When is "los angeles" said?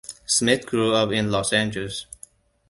1.29-2.07